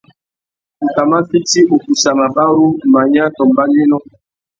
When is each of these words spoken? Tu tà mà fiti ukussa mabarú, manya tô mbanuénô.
Tu 0.77 0.85
tà 0.95 1.03
mà 1.11 1.19
fiti 1.29 1.59
ukussa 1.75 2.11
mabarú, 2.19 2.65
manya 2.93 3.23
tô 3.35 3.43
mbanuénô. 3.49 3.97